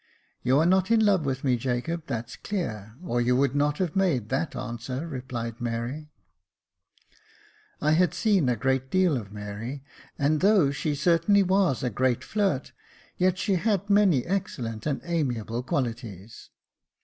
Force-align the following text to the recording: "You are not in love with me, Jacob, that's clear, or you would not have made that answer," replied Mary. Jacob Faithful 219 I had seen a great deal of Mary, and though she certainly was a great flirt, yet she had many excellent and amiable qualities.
"You 0.41 0.57
are 0.57 0.65
not 0.65 0.89
in 0.89 1.05
love 1.05 1.27
with 1.27 1.43
me, 1.43 1.57
Jacob, 1.57 2.05
that's 2.07 2.35
clear, 2.35 2.95
or 3.03 3.21
you 3.21 3.35
would 3.35 3.53
not 3.55 3.77
have 3.77 3.95
made 3.95 4.29
that 4.29 4.55
answer," 4.55 5.07
replied 5.07 5.61
Mary. 5.61 6.09
Jacob 7.79 7.79
Faithful 7.79 7.81
219 7.81 7.87
I 7.87 7.91
had 7.99 8.13
seen 8.15 8.49
a 8.49 8.55
great 8.55 8.89
deal 8.89 9.15
of 9.15 9.31
Mary, 9.31 9.83
and 10.17 10.39
though 10.41 10.71
she 10.71 10.95
certainly 10.95 11.43
was 11.43 11.83
a 11.83 11.91
great 11.91 12.23
flirt, 12.23 12.71
yet 13.17 13.37
she 13.37 13.53
had 13.57 13.91
many 13.91 14.25
excellent 14.25 14.87
and 14.87 15.01
amiable 15.03 15.61
qualities. 15.61 16.49